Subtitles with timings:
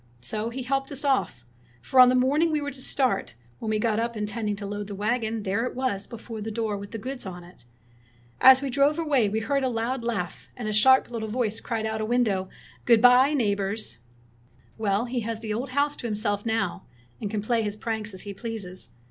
[0.21, 1.45] So he helped us off;
[1.79, 4.65] for on the morning we were to start, when we got up in tending to
[4.65, 7.65] load the wagon, there it was before the door with the goods on it.
[8.39, 11.61] As we drove away we heard a loud laugh; and a sharp lit tle voice
[11.61, 12.49] cried out of a window,'
[12.85, 13.99] Good bye, neighbors!'
[14.79, 16.87] ''Well, he has the old house to himself now,
[17.21, 18.89] and can play his pranks as he pleases.